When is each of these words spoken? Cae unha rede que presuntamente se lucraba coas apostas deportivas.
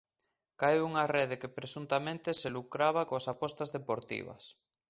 Cae 0.61 0.77
unha 0.89 1.05
rede 1.15 1.35
que 1.41 1.53
presuntamente 1.59 2.29
se 2.41 2.49
lucraba 2.57 3.07
coas 3.09 3.25
apostas 3.33 3.69
deportivas. 3.77 4.43